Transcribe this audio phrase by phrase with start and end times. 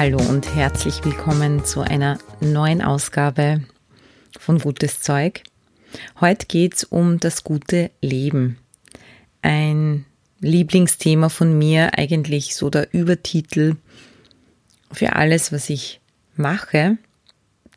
[0.00, 3.64] Hallo und herzlich willkommen zu einer neuen Ausgabe
[4.38, 5.42] von Gutes Zeug.
[6.20, 8.58] Heute geht es um das gute Leben.
[9.42, 10.04] Ein
[10.38, 13.74] Lieblingsthema von mir, eigentlich so der Übertitel
[14.92, 16.00] für alles, was ich
[16.36, 16.96] mache.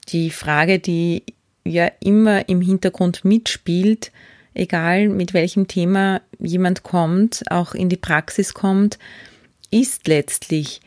[0.09, 1.23] Die Frage, die
[1.65, 4.11] ja immer im Hintergrund mitspielt,
[4.53, 8.99] egal mit welchem Thema jemand kommt, auch in die Praxis kommt,
[9.71, 10.81] ist letztlich,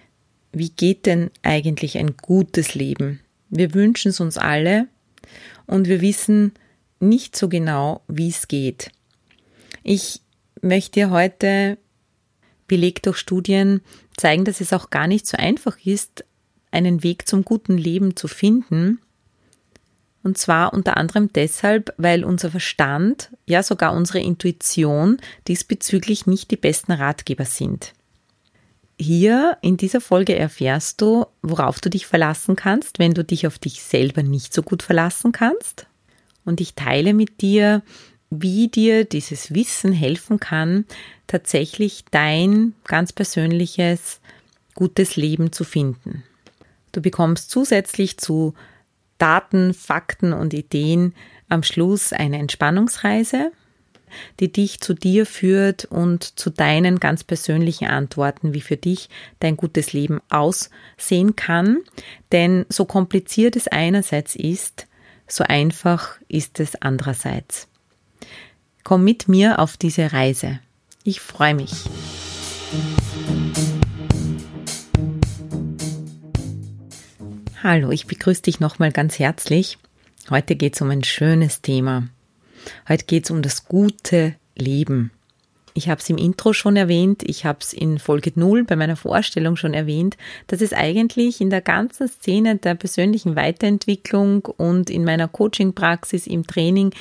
[0.55, 3.21] wie geht denn eigentlich ein gutes Leben?
[3.51, 4.89] Wir wünschen es uns alle
[5.67, 6.53] und wir wissen
[7.01, 8.91] nicht so genau, wie es geht.
[9.83, 10.21] Ich
[10.63, 11.79] möchte dir heute
[12.67, 13.83] belegt durch Studien
[14.17, 16.25] zeigen, dass es auch gar nicht so einfach ist,
[16.71, 18.99] einen Weg zum guten Leben zu finden.
[20.23, 26.57] Und zwar unter anderem deshalb, weil unser Verstand, ja sogar unsere Intuition diesbezüglich nicht die
[26.57, 27.93] besten Ratgeber sind.
[29.05, 33.59] Hier in dieser Folge erfährst du, worauf du dich verlassen kannst, wenn du dich auf
[33.59, 35.87] dich selber nicht so gut verlassen kannst.
[36.47, 37.83] Und ich teile mit dir,
[38.31, 40.87] wie dir dieses Wissen helfen kann,
[41.27, 44.21] tatsächlich dein ganz persönliches
[44.73, 46.23] gutes Leben zu finden.
[46.93, 48.55] Du bekommst zusätzlich zu
[49.19, 51.15] Daten, Fakten und Ideen
[51.51, 53.53] am Schluss eine Entspannungsreise,
[54.41, 59.09] die dich zu dir führt und zu deinen ganz persönlichen Antworten, wie für dich
[59.41, 61.79] dein gutes Leben aussehen kann.
[62.33, 64.87] Denn so kompliziert es einerseits ist,
[65.27, 67.69] so einfach ist es andererseits.
[68.83, 70.61] Komm mit mir auf diese Reise.
[71.05, 71.73] Ich freue mich.
[77.63, 79.79] Hallo, ich begrüße dich nochmal ganz herzlich.
[80.29, 82.09] Heute geht es um ein schönes Thema.
[82.89, 85.11] Heute geht es um das gute Leben.
[85.77, 88.95] Ich habe es im Intro schon erwähnt, ich habe es in Folge 0 bei meiner
[88.95, 90.17] Vorstellung schon erwähnt,
[90.47, 96.47] dass es eigentlich in der ganzen Szene der persönlichen Weiterentwicklung und in meiner Coaching-Praxis im
[96.47, 96.95] Training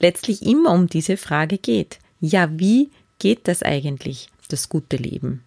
[0.00, 2.00] letztlich immer um diese Frage geht.
[2.20, 2.90] Ja, wie
[3.20, 5.44] geht das eigentlich, das gute Leben?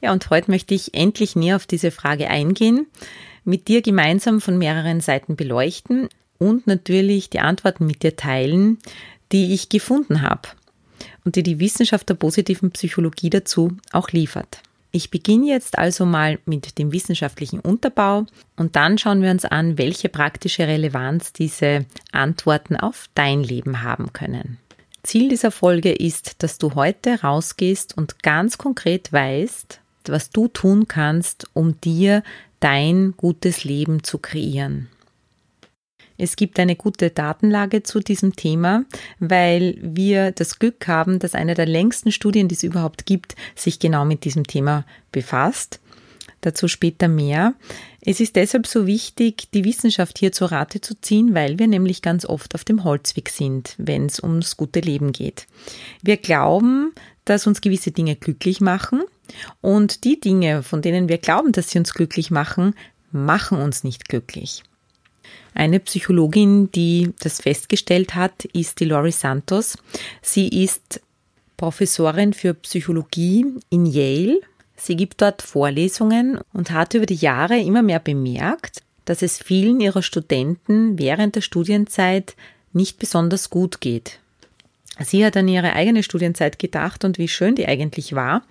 [0.00, 2.86] Ja, und heute möchte ich endlich näher auf diese Frage eingehen,
[3.44, 6.08] mit dir gemeinsam von mehreren Seiten beleuchten
[6.38, 8.78] und natürlich die Antworten mit dir teilen,
[9.32, 10.48] die ich gefunden habe
[11.24, 14.62] und die die Wissenschaft der positiven Psychologie dazu auch liefert.
[14.92, 18.24] Ich beginne jetzt also mal mit dem wissenschaftlichen Unterbau
[18.56, 24.12] und dann schauen wir uns an, welche praktische Relevanz diese Antworten auf dein Leben haben
[24.14, 24.58] können.
[25.02, 30.88] Ziel dieser Folge ist, dass du heute rausgehst und ganz konkret weißt, was du tun
[30.88, 32.22] kannst, um dir
[32.60, 34.88] dein gutes Leben zu kreieren.
[36.18, 38.84] Es gibt eine gute Datenlage zu diesem Thema,
[39.18, 43.78] weil wir das Glück haben, dass eine der längsten Studien, die es überhaupt gibt, sich
[43.78, 45.80] genau mit diesem Thema befasst.
[46.40, 47.54] Dazu später mehr.
[48.00, 52.02] Es ist deshalb so wichtig, die Wissenschaft hier zur Rate zu ziehen, weil wir nämlich
[52.02, 55.46] ganz oft auf dem Holzweg sind, wenn es ums gute Leben geht.
[56.02, 56.92] Wir glauben,
[57.24, 59.02] dass uns gewisse Dinge glücklich machen
[59.60, 62.74] und die Dinge, von denen wir glauben, dass sie uns glücklich machen,
[63.10, 64.62] machen uns nicht glücklich.
[65.56, 69.78] Eine Psychologin, die das festgestellt hat, ist die Lori Santos.
[70.20, 71.00] Sie ist
[71.56, 74.42] Professorin für Psychologie in Yale.
[74.76, 79.80] Sie gibt dort Vorlesungen und hat über die Jahre immer mehr bemerkt, dass es vielen
[79.80, 82.36] ihrer Studenten während der Studienzeit
[82.74, 84.18] nicht besonders gut geht.
[85.00, 88.42] Sie hat an ihre eigene Studienzeit gedacht und wie schön die eigentlich war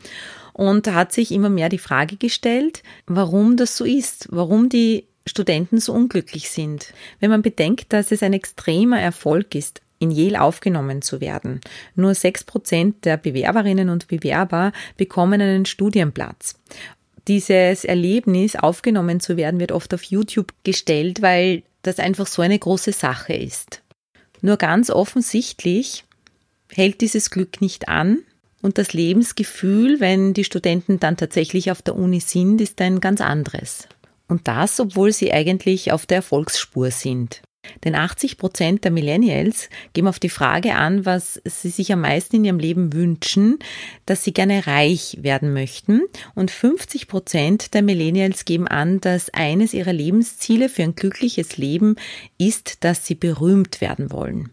[0.54, 5.80] und hat sich immer mehr die Frage gestellt, warum das so ist, warum die Studenten
[5.80, 6.94] so unglücklich sind.
[7.20, 11.62] Wenn man bedenkt, dass es ein extremer Erfolg ist, in Yale aufgenommen zu werden.
[11.96, 16.56] Nur sechs Prozent der Bewerberinnen und Bewerber bekommen einen Studienplatz.
[17.28, 22.60] Dieses Erlebnis, aufgenommen zu werden, wird oft auf YouTube gestellt, weil das einfach so eine
[22.60, 23.82] große Sache ist.
[24.42, 26.04] Nur ganz offensichtlich
[26.72, 28.20] hält dieses Glück nicht an
[28.62, 33.22] und das Lebensgefühl, wenn die Studenten dann tatsächlich auf der Uni sind, ist ein ganz
[33.22, 33.88] anderes.
[34.28, 37.42] Und das, obwohl sie eigentlich auf der Erfolgsspur sind.
[37.84, 42.38] Denn 80 Prozent der Millennials geben auf die Frage an, was sie sich am meisten
[42.38, 43.60] in ihrem Leben wünschen,
[44.06, 46.02] dass sie gerne reich werden möchten.
[46.36, 51.96] Und 50 Prozent der Millennials geben an, dass eines ihrer Lebensziele für ein glückliches Leben
[52.38, 54.52] ist, dass sie berühmt werden wollen.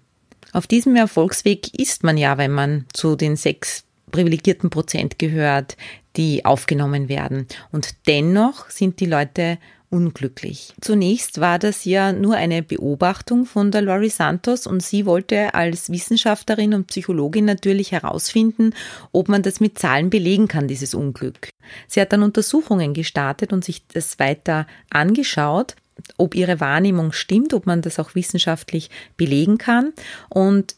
[0.53, 5.79] Auf diesem Erfolgsweg ist man ja, wenn man zu den sechs privilegierten Prozent gehört,
[6.17, 7.47] die aufgenommen werden.
[7.71, 9.59] Und dennoch sind die Leute
[9.93, 10.73] unglücklich.
[10.81, 15.93] Zunächst war das ja nur eine Beobachtung von der Lori Santos und sie wollte als
[15.93, 18.75] Wissenschaftlerin und Psychologin natürlich herausfinden,
[19.13, 21.51] ob man das mit Zahlen belegen kann, dieses Unglück.
[21.87, 25.77] Sie hat dann Untersuchungen gestartet und sich das weiter angeschaut
[26.17, 29.93] ob ihre Wahrnehmung stimmt, ob man das auch wissenschaftlich belegen kann
[30.31, 30.75] und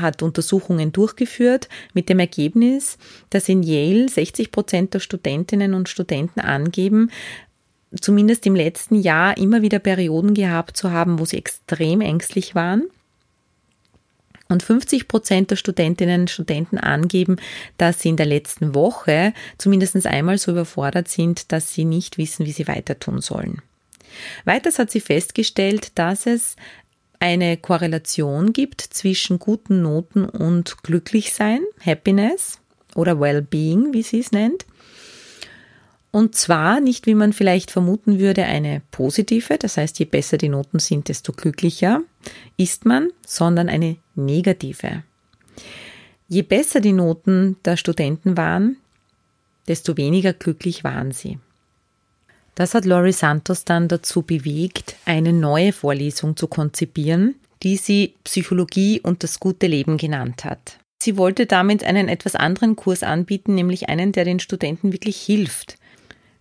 [0.00, 2.98] hat Untersuchungen durchgeführt mit dem Ergebnis,
[3.30, 7.10] dass in Yale 60 Prozent der Studentinnen und Studenten angeben,
[8.00, 12.84] zumindest im letzten Jahr immer wieder Perioden gehabt zu haben, wo sie extrem ängstlich waren.
[14.48, 17.36] Und 50 Prozent der Studentinnen und Studenten angeben,
[17.78, 22.44] dass sie in der letzten Woche zumindest einmal so überfordert sind, dass sie nicht wissen,
[22.44, 23.62] wie sie weiter tun sollen.
[24.44, 26.56] Weiters hat sie festgestellt, dass es
[27.20, 32.60] eine Korrelation gibt zwischen guten Noten und Glücklichsein, Happiness
[32.94, 34.66] oder Well-being, wie sie es nennt.
[36.10, 40.48] Und zwar nicht, wie man vielleicht vermuten würde, eine positive, das heißt, je besser die
[40.48, 42.02] Noten sind, desto glücklicher
[42.56, 45.02] ist man, sondern eine negative.
[46.28, 48.76] Je besser die Noten der Studenten waren,
[49.66, 51.38] desto weniger glücklich waren sie.
[52.54, 59.00] Das hat Laurie Santos dann dazu bewegt, eine neue Vorlesung zu konzipieren, die sie Psychologie
[59.00, 60.78] und das gute Leben genannt hat.
[61.02, 65.76] Sie wollte damit einen etwas anderen Kurs anbieten, nämlich einen, der den Studenten wirklich hilft.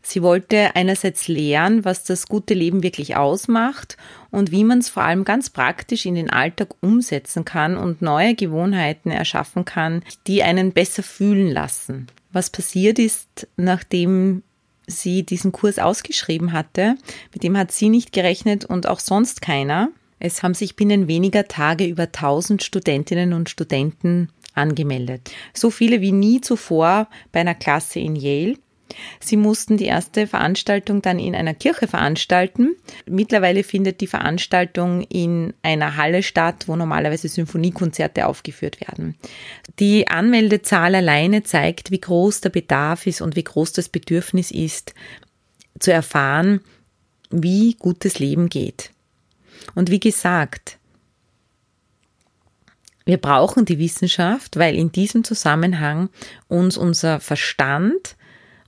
[0.06, 3.98] Sie wollte einerseits lernen, was das gute Leben wirklich ausmacht
[4.32, 8.36] und wie man es vor allem ganz praktisch in den Alltag umsetzen kann und neue
[8.36, 12.08] Gewohnheiten erschaffen kann, die einen besser fühlen lassen.
[12.34, 14.44] Was passiert ist, nachdem
[14.88, 16.96] sie diesen Kurs ausgeschrieben hatte.
[17.34, 19.90] Mit dem hat sie nicht gerechnet und auch sonst keiner.
[20.20, 25.32] Es haben sich binnen weniger Tage über 1000 Studentinnen und Studenten angemeldet.
[25.54, 28.56] So viele wie nie zuvor bei einer Klasse in Yale.
[29.20, 32.76] Sie mussten die erste Veranstaltung dann in einer Kirche veranstalten.
[33.06, 39.16] Mittlerweile findet die Veranstaltung in einer Halle statt, wo normalerweise Symphoniekonzerte aufgeführt werden.
[39.80, 44.94] Die Anmeldezahl alleine zeigt, wie groß der Bedarf ist und wie groß das Bedürfnis ist,
[45.80, 46.62] zu erfahren,
[47.30, 48.92] wie gutes Leben geht.
[49.76, 50.78] Und wie gesagt,
[53.06, 56.10] wir brauchen die Wissenschaft, weil in diesem Zusammenhang
[56.48, 58.16] uns unser Verstand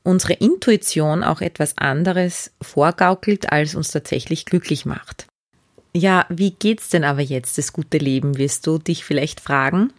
[0.06, 5.28] unsere Intuition auch etwas anderes vorgaukelt, als uns tatsächlich glücklich macht.
[5.94, 9.92] Ja, wie geht's denn aber jetzt, das gute Leben, wirst du dich vielleicht fragen?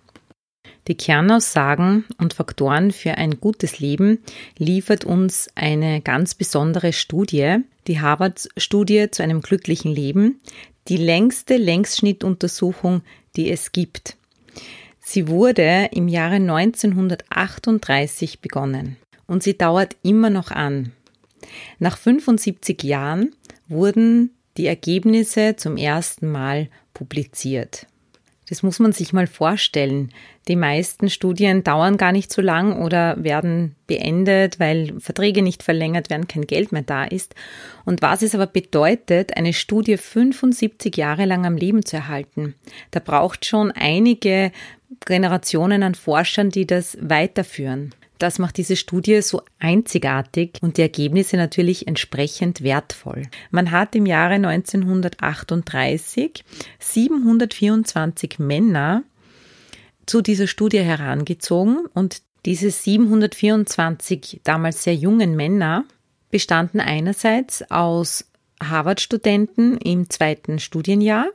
[0.88, 4.18] Die Kernaussagen und Faktoren für ein gutes Leben
[4.56, 7.56] liefert uns eine ganz besondere Studie,
[7.88, 10.40] die Harvard-Studie zu einem glücklichen Leben,
[10.86, 13.02] die längste Längsschnittuntersuchung,
[13.34, 14.16] die es gibt.
[15.00, 18.96] Sie wurde im Jahre 1938 begonnen
[19.26, 20.92] und sie dauert immer noch an.
[21.78, 23.34] Nach 75 Jahren
[23.68, 27.86] wurden die Ergebnisse zum ersten Mal publiziert.
[28.48, 30.12] Das muss man sich mal vorstellen.
[30.46, 36.10] Die meisten Studien dauern gar nicht so lang oder werden beendet, weil Verträge nicht verlängert
[36.10, 37.34] werden, kein Geld mehr da ist.
[37.84, 42.54] Und was es aber bedeutet, eine Studie 75 Jahre lang am Leben zu erhalten,
[42.92, 44.52] da braucht schon einige
[45.04, 47.92] Generationen an Forschern, die das weiterführen.
[48.18, 53.22] Das macht diese Studie so einzigartig und die Ergebnisse natürlich entsprechend wertvoll.
[53.50, 56.44] Man hat im Jahre 1938
[56.78, 59.02] 724 Männer
[60.06, 65.84] zu dieser Studie herangezogen und diese 724 damals sehr jungen Männer
[66.30, 68.24] bestanden einerseits aus
[68.62, 71.26] Harvard-Studenten im zweiten Studienjahr,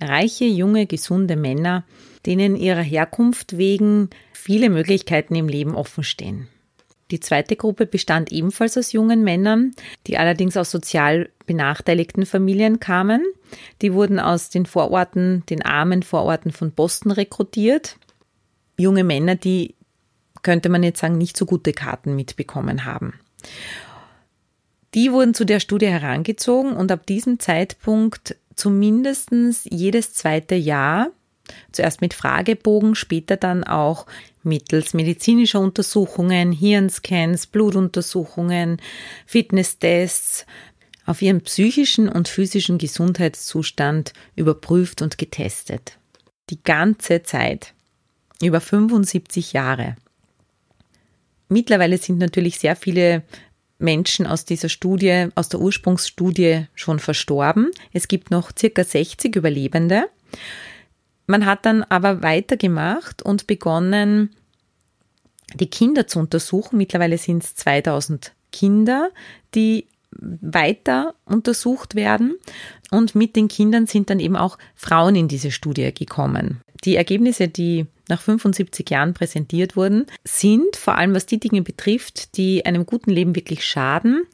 [0.00, 1.84] reiche, junge, gesunde Männer,
[2.24, 4.10] denen ihrer Herkunft wegen
[4.44, 6.48] viele Möglichkeiten im Leben offenstehen.
[7.10, 9.70] Die zweite Gruppe bestand ebenfalls aus jungen Männern,
[10.06, 13.22] die allerdings aus sozial benachteiligten Familien kamen.
[13.80, 17.96] Die wurden aus den Vororten, den armen Vororten von Boston rekrutiert.
[18.78, 19.76] Junge Männer, die,
[20.42, 23.14] könnte man jetzt sagen, nicht so gute Karten mitbekommen haben.
[24.92, 29.30] Die wurden zu der Studie herangezogen und ab diesem Zeitpunkt zumindest
[29.70, 31.10] jedes zweite Jahr
[31.72, 34.06] Zuerst mit Fragebogen, später dann auch
[34.44, 38.80] mittels medizinischer Untersuchungen, Hirnscans, Blutuntersuchungen,
[39.26, 40.46] Fitnesstests,
[41.06, 45.98] auf ihren psychischen und physischen Gesundheitszustand überprüft und getestet.
[46.50, 47.74] Die ganze Zeit.
[48.42, 49.96] Über 75 Jahre.
[51.48, 53.22] Mittlerweile sind natürlich sehr viele
[53.78, 57.70] Menschen aus dieser Studie, aus der Ursprungsstudie schon verstorben.
[57.92, 60.06] Es gibt noch circa 60 Überlebende.
[61.26, 64.30] Man hat dann aber weitergemacht und begonnen,
[65.54, 66.76] die Kinder zu untersuchen.
[66.76, 69.10] Mittlerweile sind es 2000 Kinder,
[69.54, 69.86] die
[70.20, 72.36] weiter untersucht werden.
[72.90, 76.60] Und mit den Kindern sind dann eben auch Frauen in diese Studie gekommen.
[76.84, 82.36] Die Ergebnisse, die nach 75 Jahren präsentiert wurden, sind, vor allem was die Dinge betrifft,
[82.36, 84.24] die einem guten Leben wirklich schaden,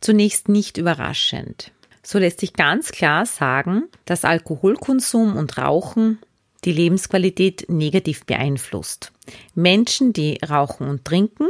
[0.00, 1.70] zunächst nicht überraschend.
[2.02, 6.18] So lässt sich ganz klar sagen, dass Alkoholkonsum und Rauchen
[6.64, 9.12] die Lebensqualität negativ beeinflusst.
[9.54, 11.48] Menschen, die rauchen und trinken,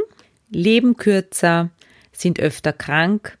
[0.49, 1.69] leben kürzer,
[2.11, 3.37] sind öfter krank,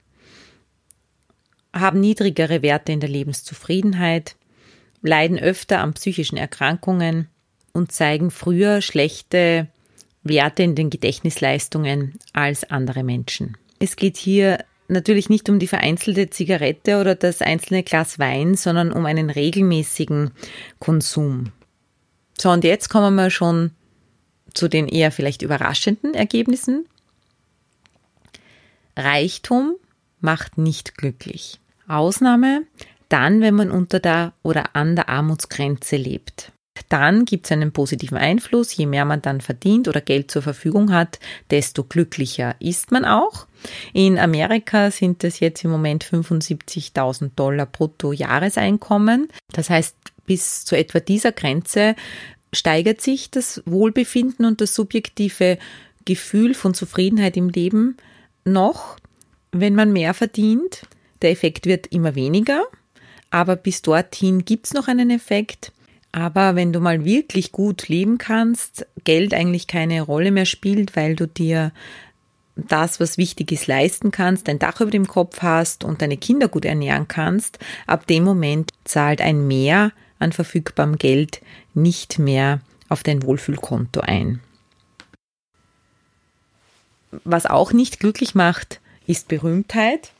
[1.73, 4.35] haben niedrigere Werte in der Lebenszufriedenheit,
[5.01, 7.27] leiden öfter an psychischen Erkrankungen
[7.73, 9.67] und zeigen früher schlechte
[10.23, 13.57] Werte in den Gedächtnisleistungen als andere Menschen.
[13.79, 18.91] Es geht hier natürlich nicht um die vereinzelte Zigarette oder das einzelne Glas Wein, sondern
[18.91, 20.31] um einen regelmäßigen
[20.79, 21.51] Konsum.
[22.41, 23.69] So, und jetzt kommen wir schon
[24.55, 26.87] zu den eher vielleicht überraschenden Ergebnissen.
[28.97, 29.75] Reichtum
[30.21, 31.59] macht nicht glücklich.
[31.87, 32.63] Ausnahme
[33.09, 36.51] dann, wenn man unter der oder an der Armutsgrenze lebt.
[36.89, 38.75] Dann gibt es einen positiven Einfluss.
[38.75, 41.19] Je mehr man dann verdient oder Geld zur Verfügung hat,
[41.51, 43.45] desto glücklicher ist man auch.
[43.93, 49.27] In Amerika sind es jetzt im Moment 75.000 Dollar brutto Jahreseinkommen.
[49.51, 49.95] Das heißt,
[50.25, 51.95] bis zu etwa dieser Grenze
[52.53, 55.57] steigert sich das Wohlbefinden und das subjektive
[56.05, 57.97] Gefühl von Zufriedenheit im Leben
[58.43, 58.97] noch,
[59.51, 60.83] wenn man mehr verdient.
[61.21, 62.63] Der Effekt wird immer weniger,
[63.29, 65.71] aber bis dorthin gibt es noch einen Effekt.
[66.11, 71.15] Aber wenn du mal wirklich gut leben kannst, Geld eigentlich keine Rolle mehr spielt, weil
[71.15, 71.71] du dir
[72.55, 76.49] das, was wichtig ist, leisten kannst, ein Dach über dem Kopf hast und deine Kinder
[76.49, 81.41] gut ernähren kannst, ab dem Moment zahlt ein Mehr an verfügbarem Geld
[81.73, 84.41] nicht mehr auf dein Wohlfühlkonto ein.
[87.23, 90.11] Was auch nicht glücklich macht, ist Berühmtheit.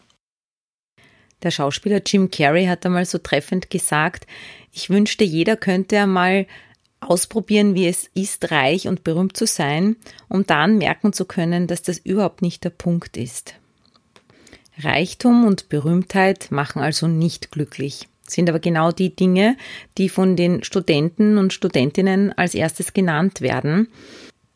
[1.43, 4.27] Der Schauspieler Jim Carrey hat einmal so treffend gesagt,
[4.73, 6.45] ich wünschte, jeder könnte einmal
[6.99, 9.95] ausprobieren, wie es ist, reich und berühmt zu sein,
[10.29, 13.55] um dann merken zu können, dass das überhaupt nicht der Punkt ist.
[14.77, 19.57] Reichtum und Berühmtheit machen also nicht glücklich, sind aber genau die Dinge,
[19.97, 23.87] die von den Studenten und Studentinnen als erstes genannt werden,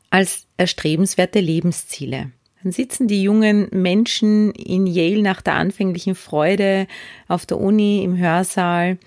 [0.09, 2.31] als erstrebenswerte Lebensziele.
[2.63, 6.87] Dann sitzen die jungen Menschen in Yale nach der anfänglichen Freude
[7.27, 8.97] auf der Uni im Hörsaal,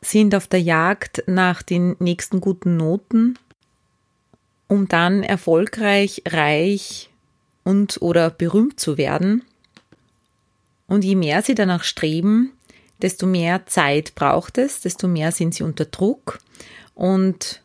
[0.00, 3.38] sind auf der Jagd nach den nächsten guten Noten,
[4.68, 7.10] um dann erfolgreich, reich
[7.64, 9.42] und oder berühmt zu werden.
[10.86, 12.52] Und je mehr sie danach streben,
[13.02, 16.38] desto mehr Zeit braucht es, desto mehr sind sie unter Druck
[16.94, 17.60] und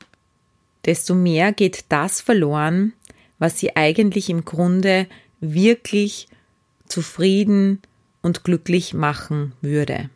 [0.86, 2.94] desto mehr geht das verloren,
[3.40, 5.08] was sie eigentlich im Grunde
[5.40, 6.28] wirklich
[6.88, 7.82] zufrieden
[8.22, 10.10] und glücklich machen würde.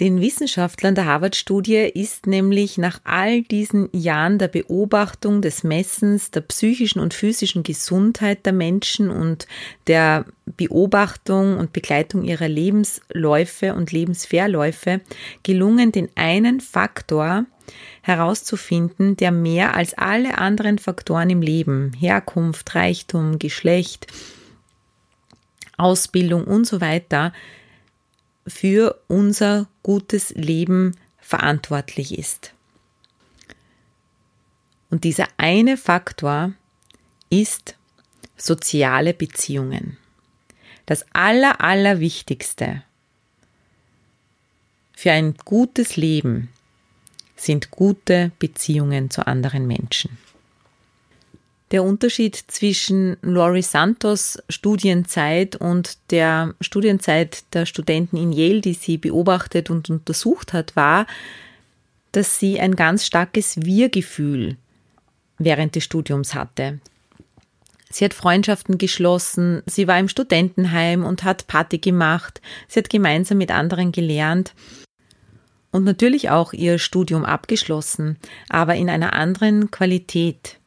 [0.00, 6.40] Den Wissenschaftlern der Harvard-Studie ist nämlich nach all diesen Jahren der Beobachtung, des Messens, der
[6.40, 9.46] psychischen und physischen Gesundheit der Menschen und
[9.88, 15.02] der Beobachtung und Begleitung ihrer Lebensläufe und Lebensverläufe
[15.42, 17.44] gelungen, den einen Faktor
[18.00, 24.06] herauszufinden, der mehr als alle anderen Faktoren im Leben, Herkunft, Reichtum, Geschlecht,
[25.76, 27.34] Ausbildung und so weiter,
[28.50, 32.52] für unser gutes Leben verantwortlich ist.
[34.90, 36.52] Und dieser eine Faktor
[37.30, 37.76] ist
[38.36, 39.96] soziale Beziehungen.
[40.86, 42.82] Das Aller, Allerwichtigste
[44.92, 46.48] für ein gutes Leben
[47.36, 50.18] sind gute Beziehungen zu anderen Menschen.
[51.70, 58.98] Der Unterschied zwischen Laurie Santos Studienzeit und der Studienzeit der Studenten in Yale, die sie
[58.98, 61.06] beobachtet und untersucht hat, war,
[62.10, 64.56] dass sie ein ganz starkes Wir-Gefühl
[65.38, 66.80] während des Studiums hatte.
[67.88, 73.38] Sie hat Freundschaften geschlossen, sie war im Studentenheim und hat Party gemacht, sie hat gemeinsam
[73.38, 74.54] mit anderen gelernt
[75.72, 78.16] und natürlich auch ihr Studium abgeschlossen,
[78.48, 80.59] aber in einer anderen Qualität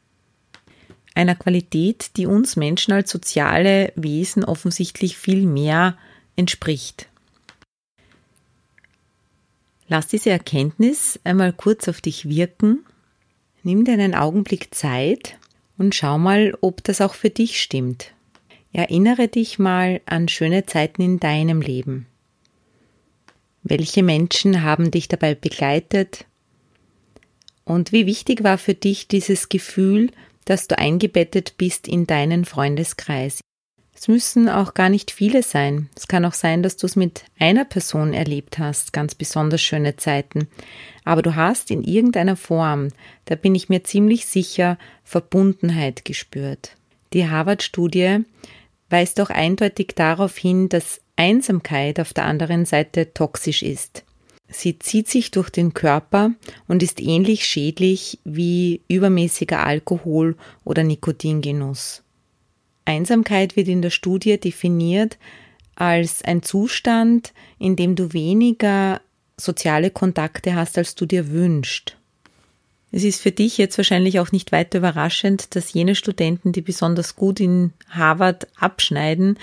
[1.14, 5.96] einer Qualität, die uns Menschen als soziale Wesen offensichtlich viel mehr
[6.36, 7.08] entspricht.
[9.88, 12.84] Lass diese Erkenntnis einmal kurz auf dich wirken.
[13.62, 15.38] Nimm dir einen Augenblick Zeit
[15.78, 18.12] und schau mal, ob das auch für dich stimmt.
[18.72, 22.06] Erinnere dich mal an schöne Zeiten in deinem Leben.
[23.62, 26.26] Welche Menschen haben dich dabei begleitet?
[27.64, 30.10] Und wie wichtig war für dich dieses Gefühl,
[30.44, 33.40] dass du eingebettet bist in deinen Freundeskreis?
[33.96, 35.88] Es müssen auch gar nicht viele sein.
[35.96, 39.96] Es kann auch sein, dass du es mit einer Person erlebt hast, ganz besonders schöne
[39.96, 40.48] Zeiten.
[41.04, 42.88] Aber du hast in irgendeiner Form,
[43.24, 46.72] da bin ich mir ziemlich sicher, Verbundenheit gespürt.
[47.12, 48.24] Die Harvard-Studie
[48.90, 54.04] weist auch eindeutig darauf hin, dass Einsamkeit auf der anderen Seite toxisch ist.
[54.48, 56.32] Sie zieht sich durch den Körper
[56.68, 62.02] und ist ähnlich schädlich wie übermäßiger Alkohol oder Nikotingenuss.
[62.84, 65.18] Einsamkeit wird in der Studie definiert
[65.74, 69.00] als ein Zustand, in dem du weniger
[69.36, 71.96] soziale Kontakte hast, als du dir wünschst.
[72.92, 77.16] Es ist für dich jetzt wahrscheinlich auch nicht weiter überraschend, dass jene Studenten, die besonders
[77.16, 79.36] gut in Harvard abschneiden,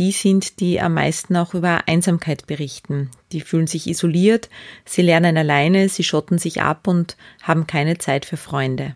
[0.00, 3.10] die sind, die am meisten auch über Einsamkeit berichten.
[3.32, 4.48] Die fühlen sich isoliert,
[4.86, 8.94] sie lernen alleine, sie schotten sich ab und haben keine Zeit für Freunde.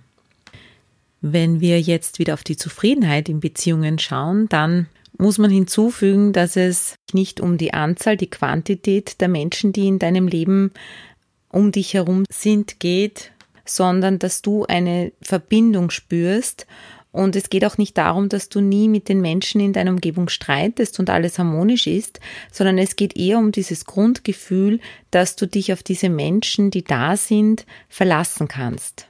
[1.20, 4.86] Wenn wir jetzt wieder auf die Zufriedenheit in Beziehungen schauen, dann
[5.18, 9.98] muss man hinzufügen, dass es nicht um die Anzahl, die Quantität der Menschen, die in
[9.98, 10.72] deinem Leben
[11.50, 13.30] um dich herum sind, geht,
[13.66, 16.66] sondern dass du eine Verbindung spürst
[17.14, 20.28] und es geht auch nicht darum, dass du nie mit den Menschen in deiner Umgebung
[20.28, 22.18] streitest und alles harmonisch ist,
[22.50, 24.80] sondern es geht eher um dieses Grundgefühl,
[25.12, 29.06] dass du dich auf diese Menschen, die da sind, verlassen kannst.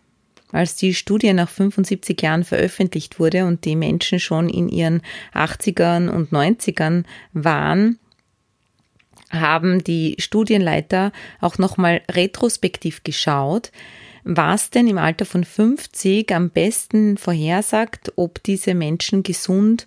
[0.53, 5.01] Als die Studie nach 75 Jahren veröffentlicht wurde und die Menschen schon in ihren
[5.33, 7.99] 80ern und 90ern waren,
[9.31, 13.73] haben die Studienleiter auch nochmal retrospektiv geschaut,
[14.25, 19.87] was denn im Alter von 50 am besten vorhersagt, ob diese Menschen gesund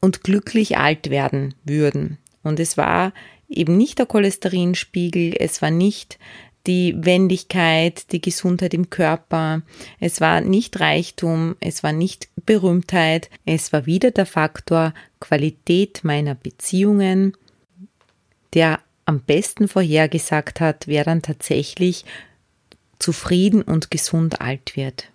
[0.00, 2.18] und glücklich alt werden würden.
[2.42, 3.12] Und es war
[3.48, 6.18] eben nicht der Cholesterinspiegel, es war nicht
[6.66, 9.62] die Wendigkeit, die Gesundheit im Körper.
[10.00, 16.34] Es war nicht Reichtum, es war nicht Berühmtheit, es war wieder der Faktor Qualität meiner
[16.34, 17.36] Beziehungen,
[18.54, 22.04] der am besten vorhergesagt hat, wer dann tatsächlich
[22.98, 25.10] zufrieden und gesund alt wird.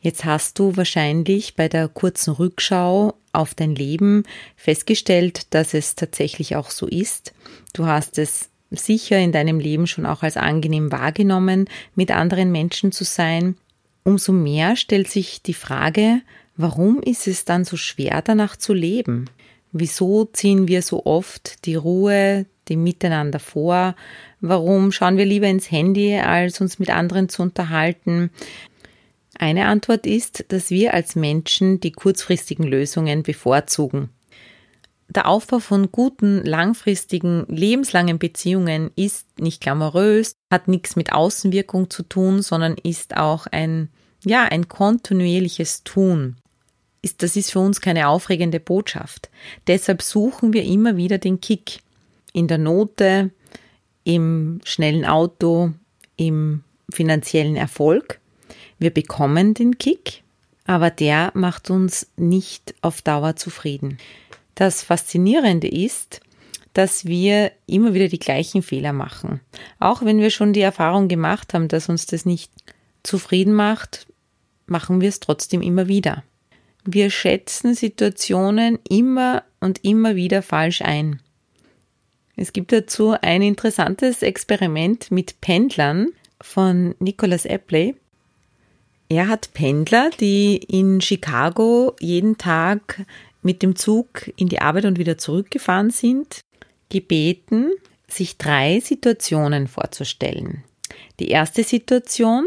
[0.00, 4.22] Jetzt hast du wahrscheinlich bei der kurzen Rückschau auf dein Leben
[4.56, 7.32] festgestellt, dass es tatsächlich auch so ist.
[7.72, 12.92] Du hast es sicher in deinem Leben schon auch als angenehm wahrgenommen, mit anderen Menschen
[12.92, 13.56] zu sein.
[14.04, 16.20] Umso mehr stellt sich die Frage,
[16.56, 19.28] warum ist es dann so schwer danach zu leben?
[19.72, 23.94] Wieso ziehen wir so oft die Ruhe, dem Miteinander vor?
[24.40, 28.30] Warum schauen wir lieber ins Handy, als uns mit anderen zu unterhalten?
[29.38, 34.10] Eine Antwort ist, dass wir als Menschen die kurzfristigen Lösungen bevorzugen.
[35.08, 42.02] Der Aufbau von guten, langfristigen, lebenslangen Beziehungen ist nicht glamourös, hat nichts mit Außenwirkung zu
[42.02, 43.88] tun, sondern ist auch ein,
[44.22, 46.36] ja, ein kontinuierliches Tun.
[47.00, 49.30] Ist, das ist für uns keine aufregende Botschaft.
[49.66, 51.78] Deshalb suchen wir immer wieder den Kick.
[52.32, 53.30] In der Note,
[54.04, 55.72] im schnellen Auto,
[56.16, 58.20] im finanziellen Erfolg.
[58.78, 60.22] Wir bekommen den Kick,
[60.64, 63.98] aber der macht uns nicht auf Dauer zufrieden.
[64.54, 66.20] Das Faszinierende ist,
[66.74, 69.40] dass wir immer wieder die gleichen Fehler machen.
[69.78, 72.52] Auch wenn wir schon die Erfahrung gemacht haben, dass uns das nicht
[73.02, 74.06] zufrieden macht,
[74.66, 76.22] machen wir es trotzdem immer wieder.
[76.84, 81.20] Wir schätzen Situationen immer und immer wieder falsch ein.
[82.40, 87.96] Es gibt dazu ein interessantes Experiment mit Pendlern von Nicholas Epley.
[89.08, 93.04] Er hat Pendler, die in Chicago jeden Tag
[93.42, 96.42] mit dem Zug in die Arbeit und wieder zurückgefahren sind,
[96.90, 97.72] gebeten,
[98.06, 100.62] sich drei Situationen vorzustellen.
[101.18, 102.46] Die erste Situation,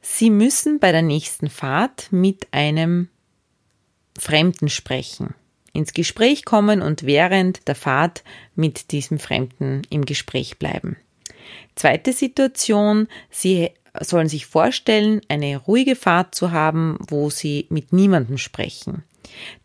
[0.00, 3.08] Sie müssen bei der nächsten Fahrt mit einem
[4.16, 5.34] Fremden sprechen,
[5.74, 10.96] ins Gespräch kommen und während der Fahrt mit diesem Fremden im Gespräch bleiben.
[11.74, 18.38] Zweite Situation, Sie sollen sich vorstellen, eine ruhige Fahrt zu haben, wo Sie mit niemandem
[18.38, 19.02] sprechen.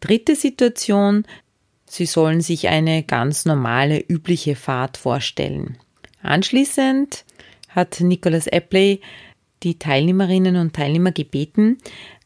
[0.01, 1.25] Dritte Situation,
[1.85, 5.77] Sie sollen sich eine ganz normale, übliche Fahrt vorstellen.
[6.21, 7.23] Anschließend
[7.69, 9.01] hat Nicholas Epley
[9.63, 11.77] die Teilnehmerinnen und Teilnehmer gebeten,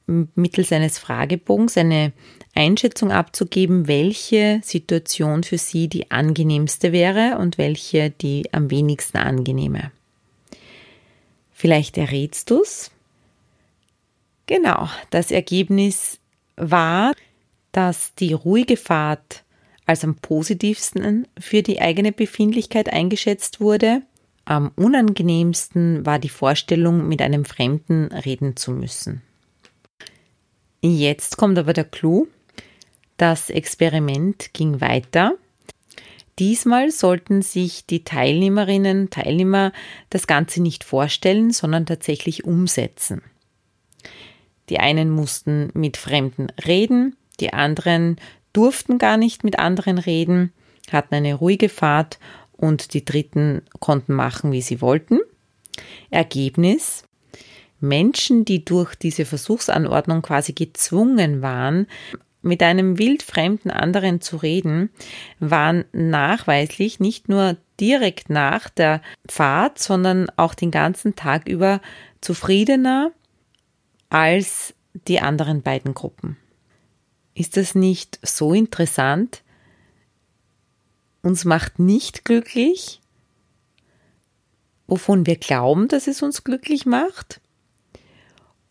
[0.05, 2.11] mittels eines Fragebogens eine
[2.55, 9.91] Einschätzung abzugeben, welche Situation für sie die angenehmste wäre und welche die am wenigsten angenehme.
[11.51, 12.91] Vielleicht errätst du's.
[14.45, 16.19] Genau, das Ergebnis
[16.57, 17.13] war,
[17.71, 19.43] dass die ruhige Fahrt
[19.85, 24.01] als am positivsten für die eigene Befindlichkeit eingeschätzt wurde.
[24.45, 29.21] Am unangenehmsten war die Vorstellung, mit einem Fremden reden zu müssen.
[30.85, 32.27] Jetzt kommt aber der Clou.
[33.15, 35.35] Das Experiment ging weiter.
[36.39, 39.71] Diesmal sollten sich die Teilnehmerinnen, Teilnehmer
[40.09, 43.21] das Ganze nicht vorstellen, sondern tatsächlich umsetzen.
[44.67, 48.17] Die einen mussten mit Fremden reden, die anderen
[48.51, 50.51] durften gar nicht mit anderen reden,
[50.91, 52.19] hatten eine ruhige Fahrt
[52.51, 55.19] und die Dritten konnten machen, wie sie wollten.
[56.09, 57.05] Ergebnis
[57.83, 61.87] Menschen, die durch diese Versuchsanordnung quasi gezwungen waren,
[62.41, 64.89] mit einem wildfremden anderen zu reden,
[65.39, 71.81] waren nachweislich nicht nur direkt nach der Fahrt, sondern auch den ganzen Tag über
[72.21, 73.11] zufriedener
[74.09, 74.73] als
[75.07, 76.37] die anderen beiden Gruppen.
[77.33, 79.41] Ist das nicht so interessant?
[81.21, 83.01] Uns macht nicht glücklich,
[84.87, 87.41] wovon wir glauben, dass es uns glücklich macht.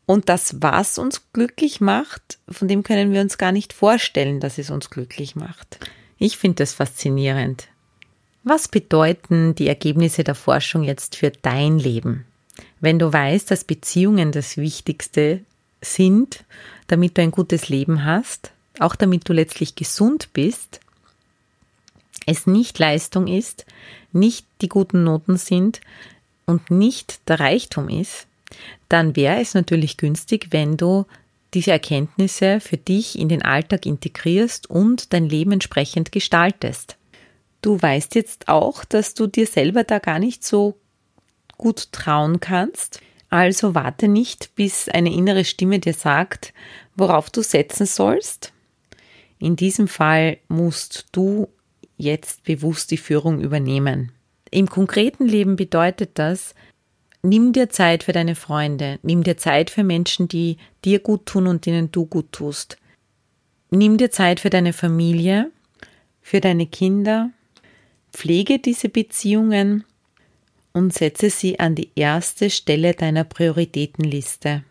[0.07, 4.59] Und das, was uns glücklich macht, von dem können wir uns gar nicht vorstellen, dass
[4.59, 5.79] es uns glücklich macht.
[6.19, 7.69] Ich finde das faszinierend.
[8.45, 12.27] Was bedeuten die Ergebnisse der Forschung jetzt für dein Leben?
[12.81, 15.41] Wenn du weißt, dass Beziehungen das Wichtigste
[15.81, 16.45] sind,
[16.89, 20.81] damit du ein gutes Leben hast, auch damit du letztlich gesund bist,
[22.27, 23.67] es nicht Leistung ist,
[24.13, 25.81] nicht die guten Noten sind
[26.47, 28.27] und nicht der Reichtum ist,
[28.89, 31.07] dann wäre es natürlich günstig, wenn du
[31.55, 36.97] diese Erkenntnisse für dich in den Alltag integrierst und dein Leben entsprechend gestaltest.
[37.61, 40.79] Du weißt jetzt auch, dass du dir selber da gar nicht so
[41.59, 43.01] gut trauen kannst.
[43.31, 46.53] Also warte nicht, bis eine innere Stimme dir sagt,
[46.97, 48.53] worauf du setzen sollst.
[49.39, 51.49] In diesem Fall musst du
[51.97, 54.13] jetzt bewusst die Führung übernehmen.
[54.51, 56.55] Im konkreten Leben bedeutet das,
[57.23, 61.47] nimm dir Zeit für deine Freunde, nimm dir Zeit für Menschen, die dir gut tun
[61.47, 62.77] und denen du gut tust.
[63.71, 65.51] Nimm dir Zeit für deine Familie,
[66.21, 67.31] für deine Kinder,
[68.13, 69.85] pflege diese Beziehungen
[70.73, 74.65] und setze sie an die erste Stelle deiner Prioritätenliste.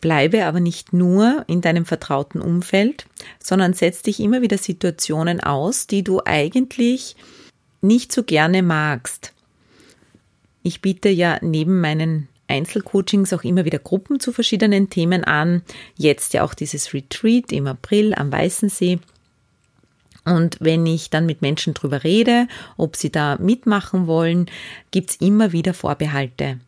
[0.00, 3.06] Bleibe aber nicht nur in deinem vertrauten Umfeld,
[3.42, 7.16] sondern setz dich immer wieder Situationen aus, die du eigentlich
[7.80, 9.32] nicht so gerne magst.
[10.62, 15.62] Ich biete ja neben meinen Einzelcoachings auch immer wieder Gruppen zu verschiedenen Themen an.
[15.96, 18.98] Jetzt ja auch dieses Retreat im April am Weißensee.
[20.24, 24.46] Und wenn ich dann mit Menschen drüber rede, ob sie da mitmachen wollen,
[24.90, 26.58] gibt's immer wieder Vorbehalte.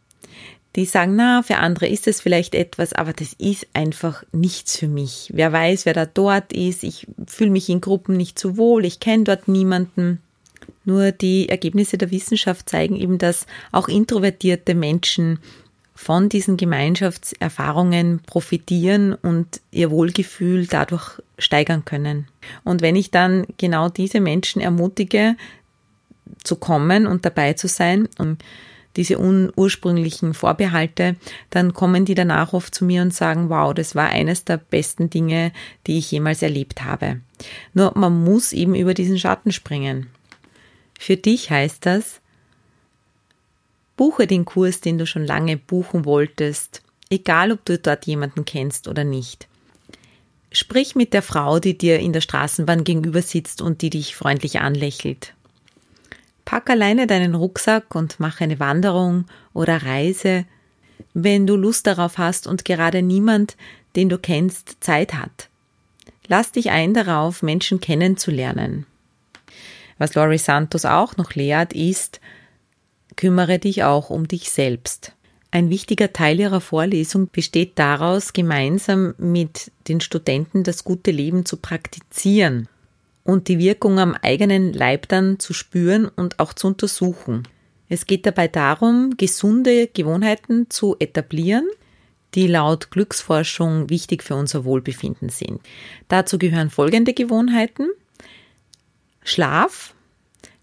[0.77, 4.87] Die sagen, na, für andere ist es vielleicht etwas, aber das ist einfach nichts für
[4.87, 5.31] mich.
[5.35, 9.01] Wer weiß, wer da dort ist, ich fühle mich in Gruppen nicht so wohl, ich
[9.01, 10.21] kenne dort niemanden.
[10.91, 15.39] Nur die Ergebnisse der Wissenschaft zeigen eben, dass auch introvertierte Menschen
[15.95, 22.27] von diesen Gemeinschaftserfahrungen profitieren und ihr Wohlgefühl dadurch steigern können.
[22.65, 25.37] Und wenn ich dann genau diese Menschen ermutige,
[26.43, 28.43] zu kommen und dabei zu sein und
[28.97, 31.15] diese ursprünglichen Vorbehalte,
[31.51, 35.09] dann kommen die danach oft zu mir und sagen, wow, das war eines der besten
[35.09, 35.53] Dinge,
[35.87, 37.21] die ich jemals erlebt habe.
[37.75, 40.09] Nur man muss eben über diesen Schatten springen.
[41.03, 42.21] Für dich heißt das,
[43.97, 48.87] buche den Kurs, den du schon lange buchen wolltest, egal ob du dort jemanden kennst
[48.87, 49.49] oder nicht.
[50.53, 54.61] Sprich mit der Frau, die dir in der Straßenbahn gegenüber sitzt und die dich freundlich
[54.61, 55.33] anlächelt.
[56.45, 60.45] Pack alleine deinen Rucksack und mach eine Wanderung oder Reise,
[61.15, 63.57] wenn du Lust darauf hast und gerade niemand,
[63.97, 65.49] den du kennst, Zeit hat.
[66.29, 68.85] Lass dich ein darauf, Menschen kennenzulernen.
[70.01, 72.23] Was Laurie Santos auch noch lehrt, ist,
[73.17, 75.13] kümmere dich auch um dich selbst.
[75.51, 81.59] Ein wichtiger Teil ihrer Vorlesung besteht daraus, gemeinsam mit den Studenten das gute Leben zu
[81.59, 82.67] praktizieren
[83.25, 87.47] und die Wirkung am eigenen Leib dann zu spüren und auch zu untersuchen.
[87.91, 91.69] Es geht dabei darum, gesunde Gewohnheiten zu etablieren,
[92.35, 95.61] die laut Glücksforschung wichtig für unser Wohlbefinden sind.
[96.09, 97.91] Dazu gehören folgende Gewohnheiten.
[99.23, 99.95] Schlaf,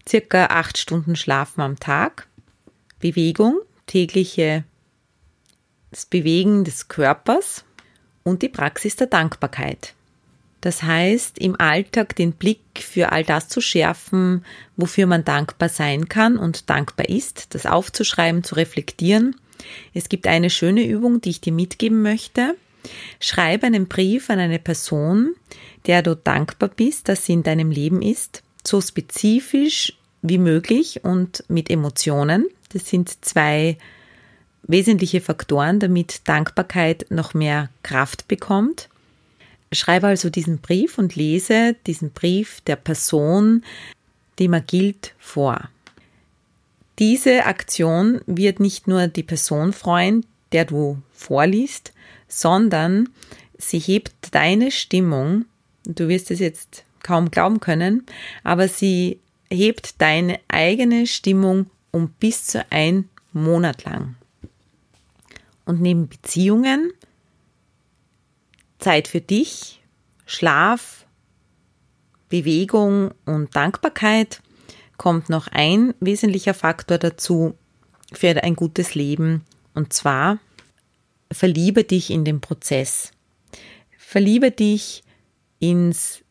[0.08, 2.26] circa acht Stunden Schlafen am Tag,
[2.98, 4.64] Bewegung, tägliche
[5.90, 7.64] das Bewegen des Körpers.
[8.24, 9.94] Und die Praxis der Dankbarkeit.
[10.60, 14.44] Das heißt, im Alltag den Blick für all das zu schärfen,
[14.76, 19.36] wofür man dankbar sein kann und dankbar ist, das aufzuschreiben, zu reflektieren.
[19.94, 22.54] Es gibt eine schöne Übung, die ich dir mitgeben möchte.
[23.18, 25.34] Schreibe einen Brief an eine Person,
[25.86, 31.44] der du dankbar bist, dass sie in deinem Leben ist, so spezifisch wie möglich und
[31.48, 32.46] mit Emotionen.
[32.70, 33.78] Das sind zwei
[34.62, 38.88] wesentliche Faktoren, damit Dankbarkeit noch mehr Kraft bekommt.
[39.72, 43.64] Schreibe also diesen Brief und lese diesen Brief der Person,
[44.38, 45.68] die man gilt, vor.
[46.98, 51.92] Diese Aktion wird nicht nur die Person freuen, der du vorliest,
[52.26, 53.08] sondern
[53.56, 55.44] sie hebt deine Stimmung,
[55.84, 58.06] du wirst es jetzt kaum glauben können,
[58.44, 64.16] aber sie hebt deine eigene Stimmung um bis zu ein Monat lang.
[65.64, 66.92] Und neben Beziehungen,
[68.78, 69.82] Zeit für dich,
[70.26, 71.06] Schlaf,
[72.28, 74.42] Bewegung und Dankbarkeit
[74.96, 77.54] kommt noch ein wesentlicher Faktor dazu
[78.12, 80.38] für ein gutes Leben und zwar
[81.30, 83.12] verliebe dich in den Prozess.
[83.96, 85.02] Verliebe dich
[85.58, 86.22] ins